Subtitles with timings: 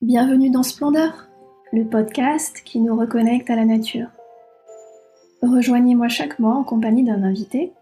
[0.00, 1.26] Bienvenue dans Splendeur,
[1.72, 4.06] le podcast qui nous reconnecte à la nature.
[5.42, 7.72] Rejoignez-moi chaque mois en compagnie d'un invité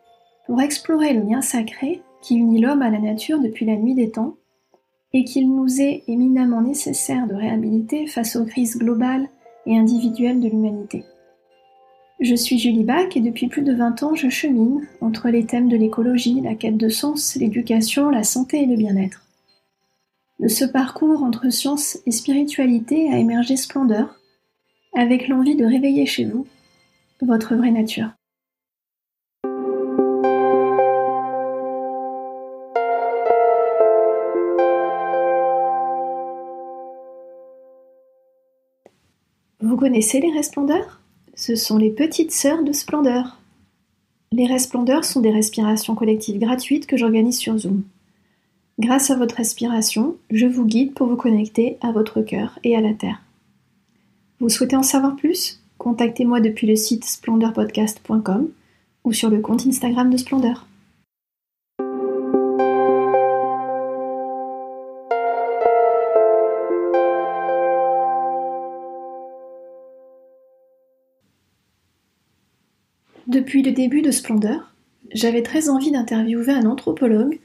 [0.46, 4.12] pour explorer le lien sacré qui unit l'homme à la nature depuis la nuit des
[4.12, 4.36] temps
[5.12, 9.28] et qu'il nous est éminemment nécessaire de réhabiliter face aux crises globales
[9.66, 11.04] et individuelles de l'humanité.
[12.20, 15.68] Je suis Julie Bach et depuis plus de 20 ans je chemine entre les thèmes
[15.68, 19.25] de l'écologie, la quête de sens, l'éducation, la santé et le bien-être.
[20.38, 24.20] De ce parcours entre science et spiritualité a émergé splendeur,
[24.94, 26.46] avec l'envie de réveiller chez vous
[27.22, 28.10] votre vraie nature.
[39.60, 41.00] Vous connaissez les resplendeurs?
[41.34, 43.40] Ce sont les petites sœurs de splendeur.
[44.32, 47.84] Les resplendeurs sont des respirations collectives gratuites que j'organise sur Zoom.
[48.78, 52.82] Grâce à votre respiration, je vous guide pour vous connecter à votre cœur et à
[52.82, 53.22] la terre.
[54.38, 55.62] Vous souhaitez en savoir plus?
[55.78, 58.50] Contactez-moi depuis le site splendeurpodcast.com
[59.04, 60.66] ou sur le compte Instagram de Splendeur.
[73.26, 74.74] Depuis le début de Splendeur,
[75.14, 77.38] j'avais très envie d'interviewer un anthropologue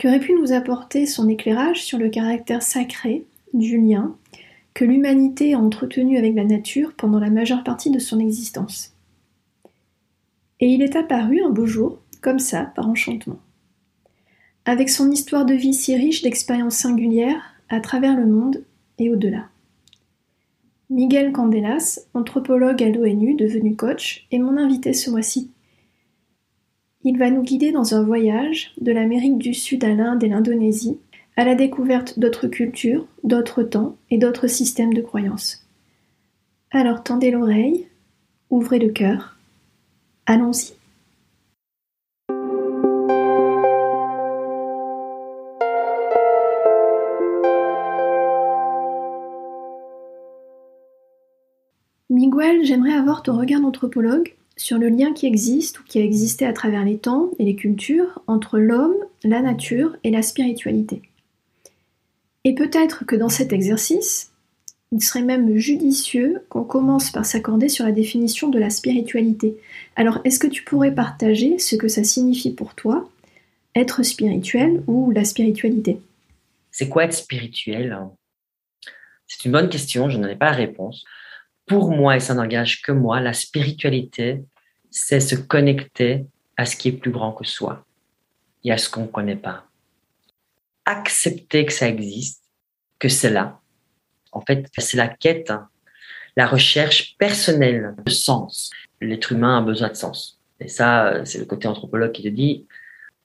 [0.00, 4.16] qui aurait pu nous apporter son éclairage sur le caractère sacré du lien
[4.72, 8.94] que l'humanité a entretenu avec la nature pendant la majeure partie de son existence.
[10.58, 13.40] Et il est apparu un beau jour, comme ça, par enchantement.
[14.64, 18.64] Avec son histoire de vie si riche d'expériences singulières à travers le monde
[18.98, 19.48] et au-delà.
[20.88, 25.50] Miguel Candelas, anthropologue à l'ONU devenu coach, est mon invité ce mois-ci
[27.02, 30.98] il va nous guider dans un voyage de l'Amérique du Sud à l'Inde et l'Indonésie,
[31.36, 35.66] à la découverte d'autres cultures, d'autres temps et d'autres systèmes de croyances.
[36.70, 37.86] Alors tendez l'oreille,
[38.50, 39.38] ouvrez le cœur,
[40.26, 40.74] allons-y.
[52.10, 56.44] Miguel, j'aimerais avoir ton regard d'anthropologue sur le lien qui existe ou qui a existé
[56.44, 58.94] à travers les temps et les cultures entre l'homme,
[59.24, 61.00] la nature et la spiritualité.
[62.44, 64.32] Et peut-être que dans cet exercice,
[64.92, 69.56] il serait même judicieux qu'on commence par s'accorder sur la définition de la spiritualité.
[69.96, 73.08] Alors, est-ce que tu pourrais partager ce que ça signifie pour toi,
[73.74, 76.00] être spirituel ou la spiritualité?
[76.70, 77.98] C'est quoi être spirituel?
[79.26, 81.04] C'est une bonne question, je n'en ai pas la réponse
[81.70, 84.42] pour moi, et ça n'engage que moi, la spiritualité,
[84.90, 87.84] c'est se connecter à ce qui est plus grand que soi
[88.64, 89.64] et à ce qu'on ne connaît pas.
[90.84, 92.42] Accepter que ça existe,
[92.98, 93.60] que c'est là.
[94.32, 95.68] En fait, c'est la quête, hein.
[96.36, 98.70] la recherche personnelle de sens.
[99.00, 100.40] L'être humain a besoin de sens.
[100.60, 102.66] Et ça, c'est le côté anthropologue qui te dit,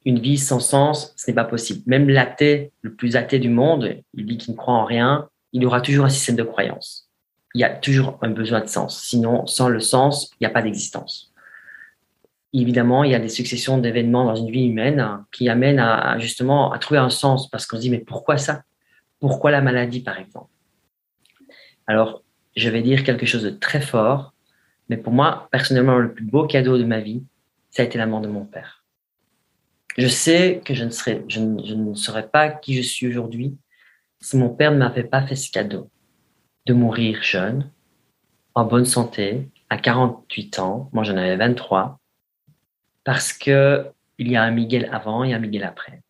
[0.05, 1.81] une vie sans sens, ce n'est pas possible.
[1.87, 5.65] Même l'athée, le plus athée du monde, il dit qu'il ne croit en rien, il
[5.65, 7.05] aura toujours un système de croyance
[7.55, 9.01] il y a toujours un besoin de sens.
[9.01, 11.31] Sinon, sans le sens, il n'y a pas d'existence.
[12.57, 16.71] Évidemment, il y a des successions d'événements dans une vie humaine qui amènent à, justement
[16.71, 18.63] à trouver un sens parce qu'on se dit mais pourquoi ça?
[19.19, 20.49] Pourquoi la maladie par exemple?
[21.85, 22.23] Alors,
[22.55, 24.33] je vais dire quelque chose de très fort,
[24.88, 27.23] mais pour moi, personnellement, le plus beau cadeau de ma vie,
[27.71, 28.85] ça a été la mort de mon père.
[29.97, 33.07] Je sais que je ne serais, je ne, je ne serais pas qui je suis
[33.07, 33.57] aujourd'hui
[34.21, 35.89] si mon père ne m'avait pas fait ce cadeau
[36.65, 37.69] de mourir jeune,
[38.53, 40.89] en bonne santé, à 48 ans.
[40.94, 41.99] Moi, j'en avais 23.
[43.05, 43.85] Parce que
[44.17, 46.01] il y a un Miguel avant et un Miguel après.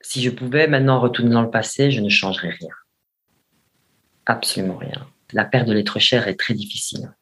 [0.00, 2.74] Si je pouvais maintenant retourner dans le passé, je ne changerais rien.
[4.26, 5.06] Absolument rien.
[5.32, 7.12] La perte de l'être cher est très difficile.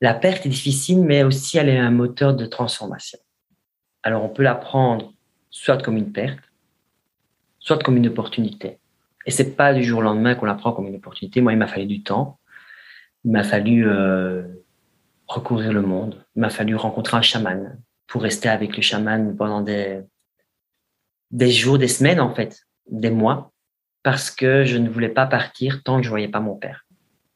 [0.00, 3.18] La perte est difficile, mais aussi elle est un moteur de transformation.
[4.02, 5.14] Alors on peut la prendre
[5.50, 6.40] soit comme une perte,
[7.58, 8.78] soit comme une opportunité.
[9.26, 11.40] Et c'est pas du jour au lendemain qu'on la prend comme une opportunité.
[11.40, 12.38] Moi, il m'a fallu du temps.
[13.24, 14.42] Il m'a fallu euh,
[15.26, 16.24] recourir le monde.
[16.36, 20.02] Il m'a fallu rencontrer un chaman pour rester avec le chaman pendant des,
[21.30, 23.52] des jours, des semaines en fait, des mois,
[24.02, 26.86] parce que je ne voulais pas partir tant que je voyais pas mon père.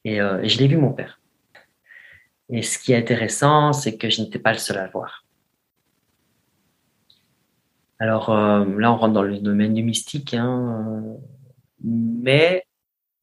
[0.04, 1.20] Et, euh, je l'ai vu mon père.
[2.50, 5.24] Et ce qui est intéressant, c'est que je n'étais pas le seul à le voir.
[7.98, 10.34] Alors euh, là, on rentre dans le domaine du mystique.
[10.34, 11.02] Hein,
[11.82, 12.64] mais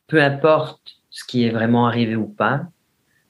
[0.07, 2.67] peu importe ce qui est vraiment arrivé ou pas,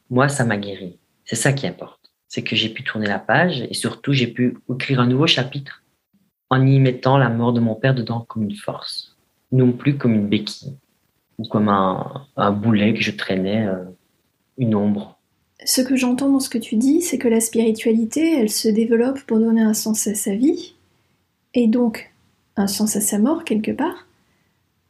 [0.09, 0.99] moi, ça m'a guéri.
[1.25, 2.11] C'est ça qui importe.
[2.27, 5.83] C'est que j'ai pu tourner la page et surtout, j'ai pu écrire un nouveau chapitre
[6.49, 9.17] en y mettant la mort de mon père dedans comme une force,
[9.51, 10.77] non plus comme une béquille.
[11.37, 13.83] ou comme un, boulet que je traînais, euh,
[14.57, 15.19] une ombre.
[15.65, 19.19] Ce que j'entends dans ce que tu dis, c'est que la spiritualité, elle se développe
[19.21, 20.75] pour donner un sens à sa vie,
[21.53, 22.09] et donc
[22.55, 24.07] un sens à sa mort quelque part.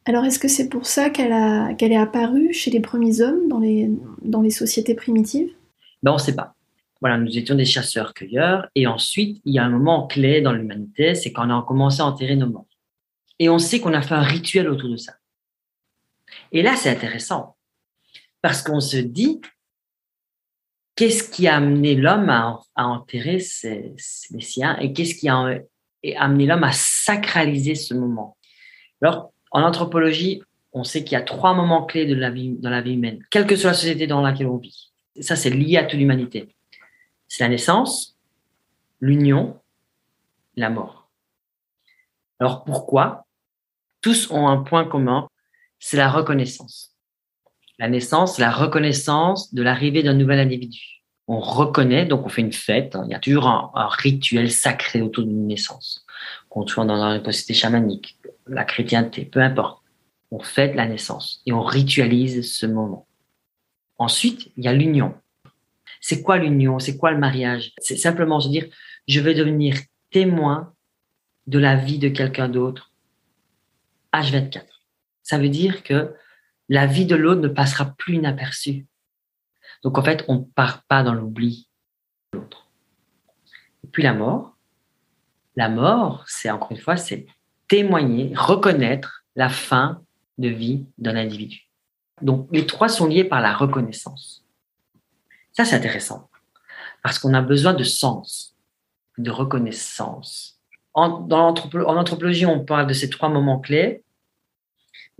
[0.05, 4.49] Alors est-ce que c'est pour ça qu'elle est apparue chez les premiers hommes dans les
[4.51, 5.49] sociétés primitives?
[6.05, 6.55] Ben, On ne sait pas.
[7.01, 11.13] Voilà, nous étions des chasseurs-cueilleurs, et ensuite, il y a un moment clé dans l'humanité,
[11.13, 12.67] c'est quand on a commencé à enterrer nos morts.
[13.39, 15.13] Et on sait qu'on a fait un rituel autour de ça.
[16.51, 17.57] Et là, c'est intéressant,
[18.41, 19.41] parce qu'on se dit,
[20.95, 25.59] qu'est-ce qui a amené l'homme à, enterrer ses, siens, et qu'est-ce qui a
[26.17, 28.37] amené l'homme à sacraliser ce moment?
[29.01, 30.41] Alors, en anthropologie,
[30.71, 33.19] on sait qu'il y a trois moments clés de la vie, dans la vie humaine,
[33.31, 34.93] quelle que soit la société dans laquelle on vit.
[35.19, 36.55] Ça, c'est lié à toute l'humanité.
[37.27, 38.17] C'est la naissance,
[38.99, 39.59] l'union,
[40.55, 41.09] la mort.
[42.39, 43.25] Alors pourquoi
[44.01, 45.27] Tous ont un point commun,
[45.79, 46.95] c'est la reconnaissance.
[47.79, 51.03] La naissance, la reconnaissance de l'arrivée d'un nouvel individu.
[51.27, 52.97] On reconnaît, donc on fait une fête.
[53.05, 56.05] Il y a toujours un, rituel sacré autour d'une naissance,
[56.49, 58.17] qu'on soit dans une société chamanique,
[58.47, 59.81] la chrétienté, peu importe.
[60.31, 63.07] On fête la naissance et on ritualise ce moment.
[63.97, 65.15] Ensuite, il y a l'union.
[66.01, 66.79] C'est quoi l'union?
[66.79, 67.71] C'est quoi le mariage?
[67.77, 68.65] C'est simplement se dire,
[69.07, 69.77] je vais devenir
[70.11, 70.73] témoin
[71.47, 72.91] de la vie de quelqu'un d'autre.
[74.13, 74.63] H24.
[75.23, 76.13] Ça veut dire que
[76.69, 78.85] la vie de l'autre ne passera plus inaperçue.
[79.83, 81.69] Donc en fait, on ne part pas dans l'oubli
[82.33, 82.69] de l'autre.
[83.83, 84.57] Et puis la mort.
[85.55, 87.27] La mort, c'est encore une fois, c'est
[87.67, 90.03] témoigner, reconnaître la fin
[90.37, 91.64] de vie d'un individu.
[92.21, 94.45] Donc les trois sont liés par la reconnaissance.
[95.53, 96.29] Ça, c'est intéressant
[97.03, 98.55] parce qu'on a besoin de sens,
[99.17, 100.59] de reconnaissance.
[100.93, 104.03] En, anthropologie, on parle de ces trois moments clés.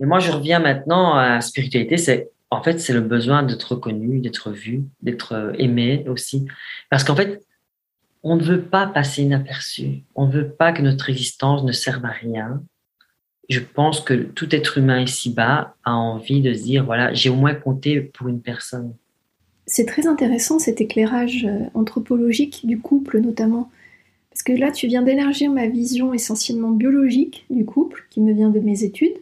[0.00, 1.96] Mais moi, je reviens maintenant à la spiritualité.
[1.96, 6.46] C'est en fait, c'est le besoin d'être reconnu, d'être vu, d'être euh, aimé aussi.
[6.90, 7.44] Parce qu'en fait,
[8.22, 10.02] on ne veut pas passer inaperçu.
[10.14, 12.62] On ne veut pas que notre existence ne serve à rien.
[13.48, 17.36] Je pense que tout être humain ici-bas a envie de se dire, voilà, j'ai au
[17.36, 18.94] moins compté pour une personne.
[19.66, 23.70] C'est très intéressant cet éclairage euh, anthropologique du couple notamment.
[24.30, 28.50] Parce que là, tu viens d'élargir ma vision essentiellement biologique du couple, qui me vient
[28.50, 29.16] de mes études,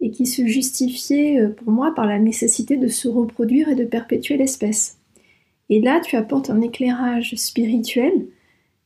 [0.00, 3.84] et qui se justifiait euh, pour moi par la nécessité de se reproduire et de
[3.84, 4.98] perpétuer l'espèce.
[5.68, 8.12] Et là, tu apportes un éclairage spirituel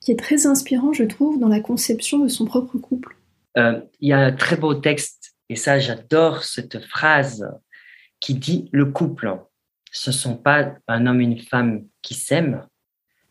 [0.00, 3.16] qui est très inspirant, je trouve, dans la conception de son propre couple.
[3.58, 7.46] Euh, il y a un très beau texte, et ça, j'adore cette phrase
[8.20, 9.36] qui dit le couple
[9.92, 12.66] ce ne sont pas un homme et une femme qui s'aiment,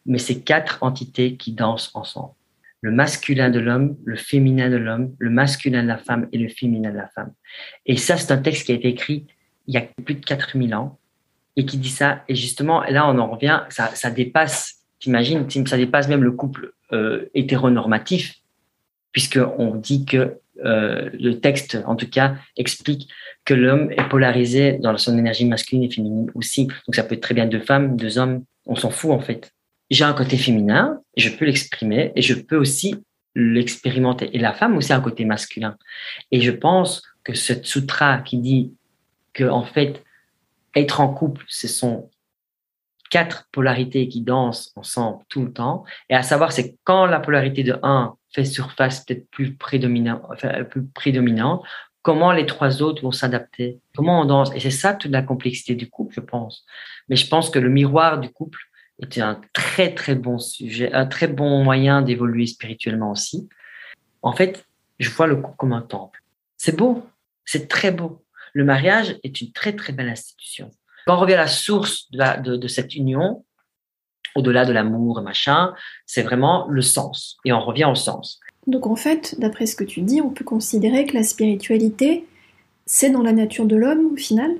[0.06, 2.36] mais c'est quatre entités qui dansent ensemble.
[2.82, 6.50] Le masculin de l'homme, le féminin de l'homme, le masculin de la femme et le
[6.50, 7.34] féminin de la femme.
[7.86, 9.28] Et ça, c'est un texte qui a été écrit
[9.68, 11.00] il y a plus de 4000 ans
[11.56, 12.24] et qui dit ça.
[12.28, 16.74] Et justement, là, on en revient, ça, ça dépasse, t'imagines, ça dépasse même le couple
[16.92, 18.41] euh, hétéronormatif,
[19.12, 23.10] puisqu'on dit que euh, le texte, en tout cas, explique
[23.46, 26.68] que l'homme est polarisé dans son énergie masculine et féminine aussi.
[26.68, 29.52] Donc ça peut être très bien deux femmes, deux hommes, on s'en fout en fait.
[29.90, 32.96] J'ai un côté féminin, je peux l'exprimer et je peux aussi
[33.36, 34.30] l'expérimenter.
[34.36, 35.78] Et la femme aussi a un côté masculin.
[36.32, 38.74] Et je pense que ce sutra qui dit
[39.34, 40.04] que en fait
[40.76, 42.10] être en couple, ce sont
[43.12, 45.84] quatre polarités qui dansent ensemble tout le temps.
[46.10, 50.64] Et à savoir, c'est quand la polarité de un fait surface peut-être plus prédominant, enfin,
[50.64, 51.64] plus prédominante,
[52.02, 54.52] comment les trois autres vont s'adapter, comment on danse.
[54.56, 56.66] Et c'est ça toute la complexité du couple, je pense.
[57.10, 58.60] Mais je pense que le miroir du couple
[59.04, 63.50] était un très très bon sujet, un très bon moyen d'évoluer spirituellement aussi.
[64.22, 64.66] En fait,
[65.00, 66.24] je vois le couple comme un temple.
[66.58, 67.06] C'est beau,
[67.44, 68.24] c'est très beau.
[68.54, 70.72] Le mariage est une très très belle institution.
[71.06, 73.44] Quand on revient à la source de, de cette union,
[74.36, 75.74] au-delà de l'amour et machin,
[76.06, 77.38] c'est vraiment le sens.
[77.46, 78.40] Et on revient au sens.
[78.68, 82.26] Donc en fait, d'après ce que tu dis, on peut considérer que la spiritualité,
[82.86, 84.52] c'est dans la nature de l'homme au final,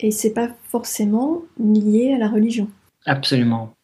[0.00, 2.68] et c'est pas forcément lié à la religion.
[3.04, 3.74] Absolument.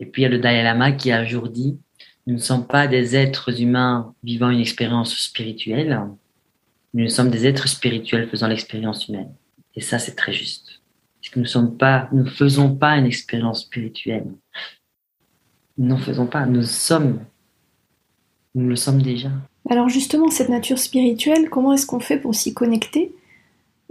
[0.00, 1.78] Et puis il y a le Dalai Lama qui a un jour dit
[2.26, 6.00] Nous ne sommes pas des êtres humains vivant une expérience spirituelle,
[6.94, 9.32] nous sommes des êtres spirituels faisant l'expérience humaine.
[9.74, 10.61] Et ça, c'est très juste.
[11.32, 14.26] Parce que nous sommes pas, nous faisons pas une expérience spirituelle.
[15.78, 16.44] Nous n'en faisons pas.
[16.44, 17.20] Nous sommes
[18.54, 19.30] nous le sommes déjà.
[19.70, 23.14] Alors justement, cette nature spirituelle, comment est-ce qu'on fait pour s'y connecter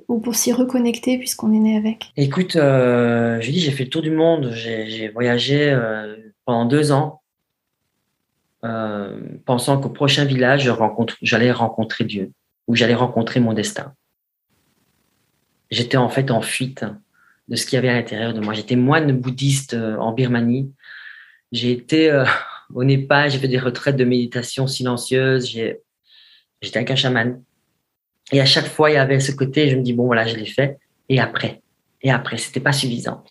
[0.08, 2.12] ou pour s'y reconnecter puisqu'on est né avec?
[2.16, 6.92] Écoute, euh, je dis, j'ai fait le tour du monde, j'ai voyagé euh, pendant deux
[6.92, 7.22] ans,
[8.64, 10.72] euh, pensant qu'au prochain village,
[11.24, 12.32] j'allais rencontrer Dieu,
[12.68, 13.96] ou j'allais rencontrer mon destin.
[15.72, 16.86] j'étais en fait en fuite
[17.52, 18.54] de ce qu'il y avait à l'intérieur de moi.
[18.54, 20.74] J'étais moine bouddhiste euh, en Birmanie.
[21.52, 22.24] J'ai été euh,
[22.74, 25.48] au Népal, j'ai fait des retraites de méditation silencieuse.
[26.62, 27.44] J'étais un chaman.
[28.32, 30.38] Et à chaque fois, il y avait ce côté, je me dis, bon, voilà, je
[30.38, 30.80] l'ai fait.
[31.10, 31.62] Et après
[32.02, 33.26] Et après, c'était pas suffisant.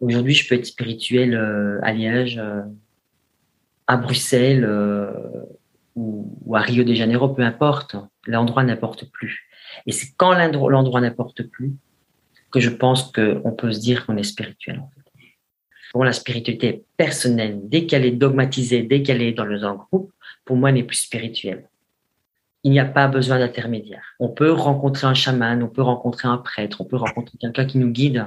[0.00, 2.38] Aujourd'hui, je peux être spirituel euh, à Liège,
[3.86, 4.68] à Bruxelles
[5.96, 7.96] ou, ou, à Rio de Janeiro, peu importe.
[8.26, 9.48] L'endroit n'importe plus.
[9.86, 11.72] Et c'est quand l'endroit n'importe plus
[12.50, 14.82] que je pense qu'on peut se dire qu'on est spirituel.
[15.94, 20.12] En la spiritualité personnelle, dès qu'elle est dogmatisée, dès qu'elle est dans le groupe,
[20.44, 21.68] pour moi, elle n'est plus spirituelle.
[22.62, 24.04] Il n'y a pas besoin d'intermédiaire.
[24.20, 27.78] On peut rencontrer un chaman, on peut rencontrer un prêtre, on peut rencontrer quelqu'un qui
[27.78, 28.26] nous guide.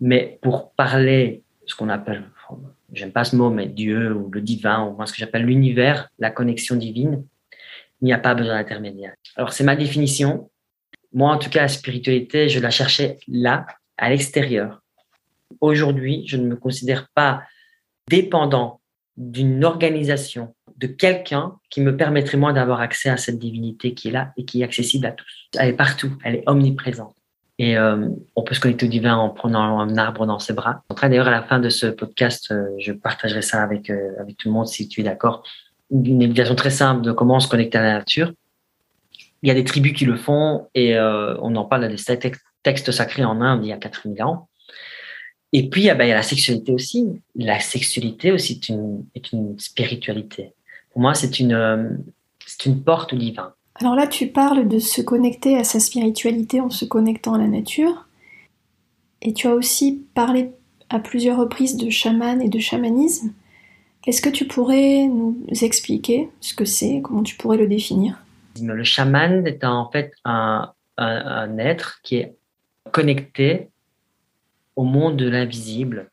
[0.00, 2.24] Mais pour parler, ce qu'on appelle,
[2.92, 6.30] j'aime pas ce mot, mais Dieu ou le divin, ou ce que j'appelle l'univers, la
[6.30, 7.24] connexion divine,
[8.00, 9.14] il n'y a pas besoin d'intermédiaire.
[9.36, 10.50] Alors c'est ma définition.
[11.12, 14.82] Moi, en tout cas, la spiritualité, je la cherchais là, à l'extérieur.
[15.60, 17.42] Aujourd'hui, je ne me considère pas
[18.08, 18.80] dépendant
[19.16, 24.12] d'une organisation, de quelqu'un qui me permettrait moi d'avoir accès à cette divinité qui est
[24.12, 25.48] là et qui est accessible à tous.
[25.58, 27.14] Elle est partout, elle est omniprésente.
[27.58, 30.82] Et euh, on peut se connecter au divin en prenant un arbre dans ses bras.
[30.88, 34.38] En d'ailleurs à la fin de ce podcast, euh, je partagerai ça avec euh, avec
[34.38, 35.42] tout le monde si tu es d'accord
[35.90, 38.32] une éducation très simple de comment se connecter à la nature.
[39.42, 42.18] Il y a des tribus qui le font et euh, on en parle des
[42.62, 44.48] textes sacrés en Inde il y a 4000 ans.
[45.52, 47.08] Et puis, ah ben, il y a la sexualité aussi.
[47.34, 48.60] La sexualité aussi
[49.14, 50.52] est une, spiritualité.
[50.92, 51.88] Pour moi, c'est une, euh,
[52.66, 53.52] une porte au divin.
[53.74, 57.48] Alors là, tu parles de se connecter à sa spiritualité en se connectant à la
[57.48, 58.06] nature.
[59.22, 60.50] Et tu as aussi parlé
[60.88, 63.32] à plusieurs reprises de chaman et de chamanisme.
[64.06, 68.18] Est-ce que tu pourrais nous expliquer ce que c'est, comment tu pourrais le définir?
[68.60, 70.72] Le chaman est en fait un,
[71.58, 72.36] être qui est
[72.90, 73.68] connecté
[74.76, 76.10] au monde de l'invisible.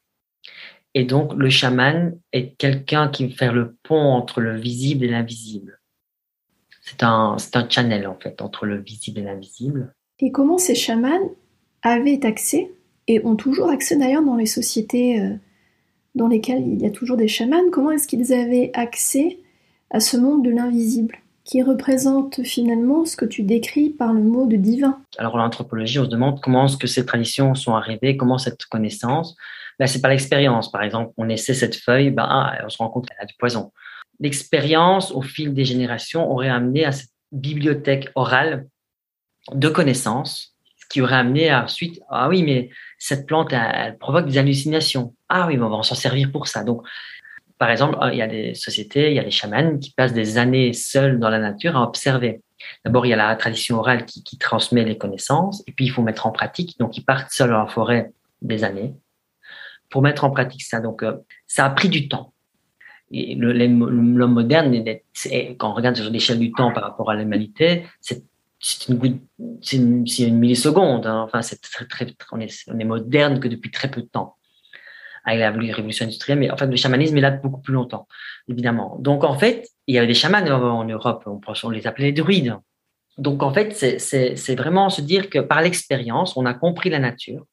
[0.94, 5.79] Et donc le chaman est quelqu'un qui fait le pont entre le visible et l'invisible.
[6.82, 9.94] C'est un, un channel en fait entre le visible et l'invisible.
[10.20, 11.32] Et comment ces chamans
[11.84, 12.72] avaient accès,
[13.08, 15.36] et ont toujours accès d'ailleurs dans les sociétés euh,
[16.15, 19.39] dans lesquels il y a toujours des chamans, comment est-ce qu'ils avaient accès
[19.91, 21.20] à ce monde de l'invisible?
[21.48, 25.00] Qui représente finalement ce que tu décris par le mot de divin.
[25.18, 28.66] Alors en anthropologie, on se demande comment est-ce que ces traditions sont arrivées, comment cette
[28.66, 29.36] connaissance.
[29.80, 30.70] Là, c'est pas l'expérience.
[30.70, 33.34] Par exemple, on essaie cette feuille, ben, ah, on se rend compte qu'elle a du
[33.39, 33.72] poison.
[34.20, 38.68] L'expérience, au fil des générations, aurait amené à cette bibliothèque orale
[39.54, 44.27] de connaissances, ce qui aurait amené à ensuite, ah oui, mais cette plante, elle, provoque
[44.27, 45.16] des hallucinations.
[45.30, 46.66] Ah oui, on va s'en servir pour ça.
[46.66, 46.86] Donc,
[47.57, 50.37] par exemple, il y a des sociétés, il y a des chamans qui passent des
[50.37, 52.41] années seuls dans la nature à observer.
[52.85, 55.89] D'abord, il y a la tradition orale qui, qui, transmet les connaissances, et puis il
[55.89, 56.77] faut mettre en pratique.
[56.79, 58.11] Donc, ils partent seuls en forêt
[58.41, 58.93] des années
[59.89, 60.79] pour mettre en pratique ça.
[60.79, 62.33] Donc, euh, ça a pris du temps.
[63.11, 64.83] L'homme moderne,
[65.57, 68.23] quand on regarde sur l'échelle du temps par rapport à l'humanité, c'est
[68.59, 69.19] c'est une,
[69.61, 71.05] c'est une, une, milliseconde.
[71.05, 71.21] Hein.
[71.21, 74.35] Enfin, c'est très, très, on est, on est moderne que depuis très peu de temps
[75.27, 78.07] avec la révolution industrielle, mais en fait, le chamanisme est là beaucoup plus longtemps,
[78.48, 78.98] évidemment.
[79.00, 82.13] Donc, en fait, il y avait des chamans en Europe, on, on les appelait les
[82.13, 82.55] druides.
[83.17, 87.46] Donc, en fait, c'est vraiment se dire que par l'expérience, on a compris la nature.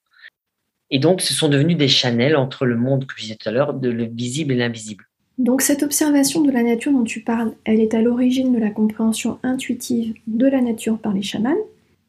[0.91, 3.53] Et donc, ce sont devenus des channels entre le monde que je disais tout à
[3.53, 5.05] l'heure, de le visible et l'invisible.
[5.39, 8.71] Donc cette observation de la nature dont tu parles, elle est à l'origine de la
[8.71, 11.57] compréhension intuitive de la nature par les chamans,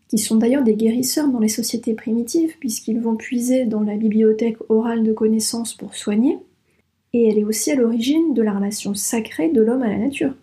[0.07, 4.57] qui sont d'ailleurs des guérisseurs dans les sociétés primitives, puisqu'ils vont puiser dans la bibliothèque
[4.69, 6.38] orale de connaissances pour soigner,
[7.13, 10.35] et elle est aussi à l'origine de la relation sacrée de l'homme à la nature.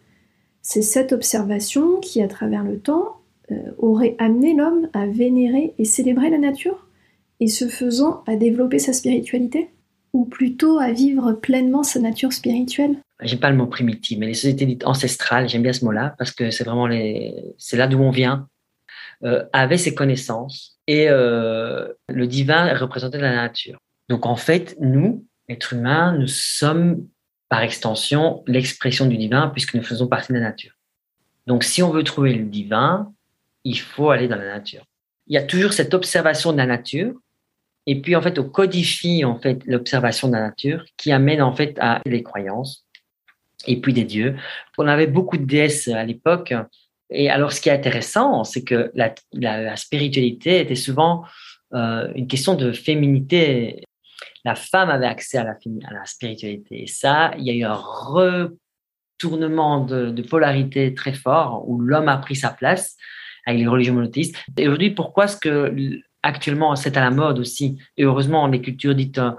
[0.62, 3.16] C'est cette observation qui, à travers le temps,
[3.50, 6.86] euh, aurait amené l'homme à vénérer et célébrer la nature,
[7.40, 9.68] et ce faisant à développer sa spiritualité
[10.12, 12.96] ou plutôt à vivre pleinement sa nature spirituelle.
[13.22, 16.32] J'aime pas le mot primitif, mais les sociétés dites ancestrales, j'aime bien ce mot-là parce
[16.32, 18.48] que c'est vraiment les, c'est là d'où on vient,
[19.24, 23.78] euh, avaient ces connaissances et euh, le divin représentait la nature.
[24.08, 27.06] Donc en fait, nous, êtres humains, nous sommes
[27.48, 30.72] par extension l'expression du divin puisque nous faisons partie de la nature.
[31.46, 33.12] Donc si on veut trouver le divin,
[33.64, 34.84] il faut aller dans la nature.
[35.28, 37.14] Il y a toujours cette observation de la nature
[37.86, 41.54] et puis en fait on codifie en fait l'observation de la nature qui amène en
[41.54, 42.86] fait à les croyances
[43.66, 44.36] et puis des dieux.
[44.78, 46.52] On avait beaucoup de déesses à l'époque
[47.12, 51.24] et alors ce qui est intéressant c'est que la, spiritualité était souvent
[51.74, 53.82] euh, une question de féminité.
[54.44, 55.54] La femme avait accès à la,
[56.04, 57.80] spiritualité et ça il y a eu un
[59.20, 62.96] retournement de, polarité très fort où l'homme a pris sa place
[63.46, 64.36] avec les religions monothéistes.
[64.56, 67.78] Et aujourd'hui pourquoi est-ce que actuellement, c'est à la mode aussi?
[67.96, 69.32] Et heureusement, les cultures dites euh,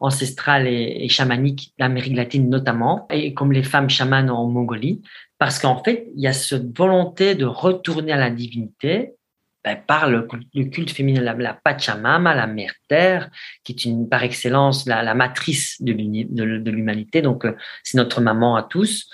[0.00, 5.02] ancestrales et, chamaniques d'Amérique latine notamment, et comme les femmes chamanes en Mongolie,
[5.38, 9.14] parce qu'en fait, il y a cette volonté de retourner à la divinité
[9.64, 10.26] ben, par le,
[10.70, 13.30] culte féminin, la, Pachamama, la mère terre,
[13.64, 15.92] qui est une, par excellence la, matrice de
[16.70, 17.22] l'humanité.
[17.22, 19.08] Donc, euh, c'est notre maman à tous.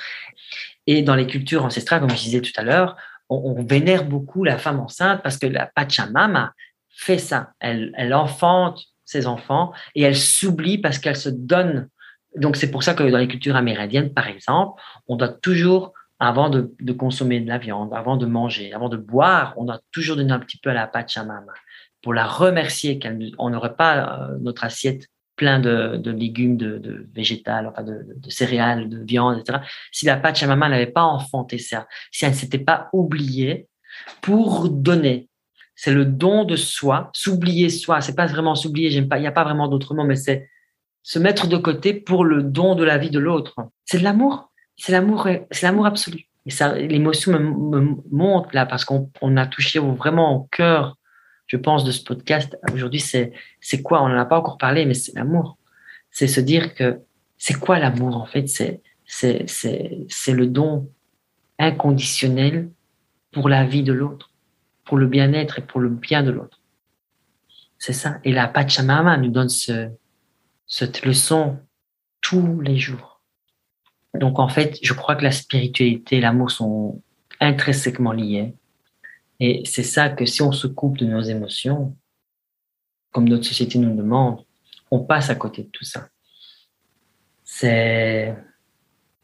[0.86, 2.96] Et dans les cultures ancestrales, comme je disais tout à l'heure,
[3.30, 6.52] on, vénère beaucoup la femme enceinte parce que la Pachamama
[6.90, 7.52] fait ça.
[7.58, 11.88] Elle enfante ses enfants et elle s'oublie parce qu'elle se donne.
[12.36, 15.92] Donc, c'est pour ça que dans les cultures amérindiennes, par exemple, on doit toujours,
[16.24, 20.16] avant de, consommer de la viande, avant de manger, avant de boire, on doit toujours
[20.16, 21.52] donner un petit peu à la Pachamama
[22.02, 23.96] pour la remercier qu'on n'aurait pas
[24.30, 29.58] euh, notre assiette plein de, légumes, de, de végétales, enfin de, céréales, de viande, etc.
[29.90, 33.68] Si la Pachamama n'avait pas enfanté ça, si elle ne s'était pas oubliée
[34.20, 35.28] pour donner,
[35.74, 38.00] c'est le don de soi, s'oublier soi.
[38.00, 40.48] C'est pas vraiment s'oublier, il n'y a pas vraiment d'autre mot, mais c'est
[41.02, 43.56] se mettre de côté pour le don de la vie de l'autre.
[43.84, 44.52] C'est de l'amour.
[44.76, 46.26] C'est l'amour, c'est l'amour absolu.
[46.46, 50.96] Et ça, l'émotion me, monte là parce qu'on a touché vraiment au cœur
[51.46, 54.02] je pense, de ce podcast aujourd'hui, c'est, c'est quoi?
[54.02, 55.58] On n'en a pas encore parlé, mais c'est l'amour.
[56.10, 57.00] C'est se dire que
[57.36, 58.48] c'est quoi l'amour en fait?
[58.48, 60.90] C'est, c'est, c'est, c'est le don
[61.58, 62.70] inconditionnel
[63.30, 64.30] pour la vie de l'autre,
[64.84, 66.60] pour le bien-être et pour le bien de l'autre.
[67.78, 68.18] C'est ça.
[68.24, 69.90] Et la Pachamama nous donne ce,
[70.66, 71.58] cette leçon
[72.20, 73.13] tous les jours.
[74.14, 77.02] Donc en fait, je crois que la spiritualité et l'amour sont
[77.40, 78.54] intrinsèquement liés.
[79.40, 81.96] Et c'est ça que si on se coupe de nos émotions,
[83.10, 84.44] comme notre société nous demande,
[84.90, 86.08] on passe à côté de tout ça.
[87.42, 88.34] C'est,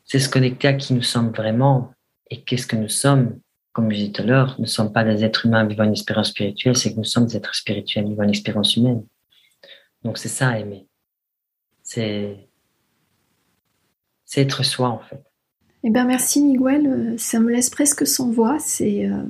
[0.05, 1.93] c'est se connecter à qui nous sommes vraiment
[2.29, 3.41] et qu'est-ce que nous sommes.
[3.73, 5.93] Comme je disais tout à l'heure, nous ne sommes pas des êtres humains vivant une
[5.93, 9.07] expérience spirituelle, c'est que nous sommes des êtres spirituels vivant une expérience humaine.
[10.03, 10.89] Donc c'est ça aimer.
[11.83, 12.50] C'est,
[14.31, 15.21] c'est être soi en fait.
[15.83, 18.59] Eh bien merci Miguel, ça me laisse presque sans voix.
[18.61, 19.25] C'est euh,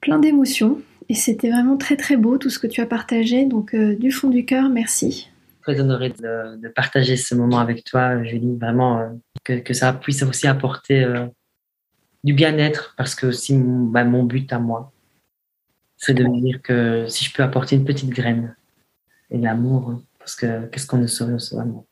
[0.00, 3.44] plein d'émotions et c'était vraiment très très beau tout ce que tu as partagé.
[3.44, 5.28] Donc euh, du fond du cœur, merci.
[5.62, 8.56] Très honoré de, partager ce moment avec toi, Julie.
[8.56, 11.26] Vraiment euh, que, ça puisse aussi apporter euh,
[12.22, 14.92] du bien-être parce que aussi bah, mon but à moi,
[15.96, 18.54] c'est de me dire que si je peux apporter une petite graine
[19.30, 21.84] et l'amour, parce que qu'est-ce qu'on ne saurait, vraiment.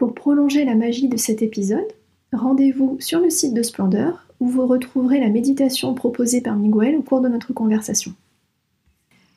[0.00, 1.92] Pour prolonger la magie de cet épisode,
[2.32, 7.02] rendez-vous sur le site de Splendeur où vous retrouverez la méditation proposée par Miguel au
[7.02, 8.14] cours de notre conversation.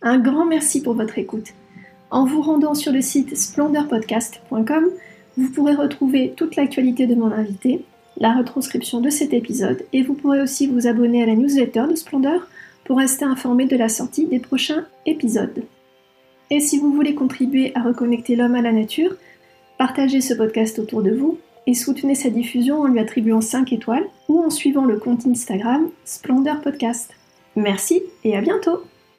[0.01, 1.49] Un grand merci pour votre écoute.
[2.11, 4.85] En vous rendant sur le site splendeurpodcast.com,
[5.35, 7.83] vous pourrez retrouver toute l'actualité de mon invité,
[8.15, 11.95] la retranscription de cet épisode et vous pourrez aussi vous abonner à la newsletter de
[11.95, 12.47] Splendeur
[12.85, 15.65] pour rester informé de la sortie des prochains épisodes.
[16.49, 19.13] Et si vous voulez contribuer à reconnecter l'homme à la nature,
[19.77, 24.05] Partagez ce podcast autour de vous et soutenez sa diffusion en lui attribuant 5 étoiles
[24.27, 27.11] ou en suivant le compte Instagram Splendeur Podcast.
[27.55, 28.83] Merci et à bientôt